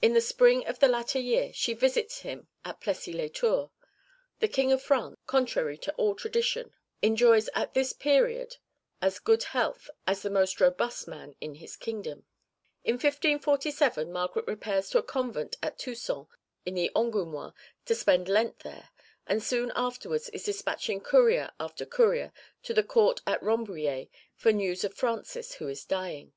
In 0.00 0.14
the 0.14 0.22
spring 0.22 0.64
of 0.66 0.78
the 0.78 0.88
latter 0.88 1.18
year 1.18 1.52
she 1.52 1.74
visits 1.74 2.20
him 2.20 2.48
at 2.64 2.80
Plessis 2.80 3.14
lès 3.14 3.34
Tours. 3.34 3.68
The 4.38 4.48
King 4.48 4.72
of 4.72 4.80
France 4.82 5.16
contrary 5.26 5.76
to 5.76 5.92
all 5.96 6.14
tradition 6.14 6.72
enjoys 7.02 7.48
at 7.54 7.74
this 7.74 7.92
period 7.92 8.56
as 9.02 9.18
good 9.18 9.42
health 9.42 9.90
as 10.06 10.22
the 10.22 10.30
most 10.30 10.62
robust 10.62 11.06
man 11.06 11.34
in 11.42 11.56
his 11.56 11.76
kingdom.(1) 11.76 12.24
In 12.86 12.94
1547 12.94 14.10
Margaret 14.10 14.46
repairs 14.46 14.88
to 14.88 14.98
a 14.98 15.02
convent 15.02 15.56
at 15.62 15.78
Tusson 15.78 16.26
in 16.64 16.72
the 16.72 16.90
Angoumois 16.96 17.52
to 17.84 17.94
spend 17.94 18.30
Lent 18.30 18.60
there, 18.60 18.88
and 19.26 19.42
soon 19.42 19.72
afterwards 19.76 20.30
is 20.30 20.44
despatching 20.44 21.02
courier 21.02 21.50
after 21.60 21.84
courier 21.84 22.32
to 22.62 22.72
the 22.72 22.82
Court 22.82 23.20
at 23.26 23.42
Rambouillet 23.42 24.08
for 24.34 24.52
news 24.52 24.84
of 24.84 24.94
Francis, 24.94 25.56
who 25.56 25.68
is 25.68 25.84
dying. 25.84 26.32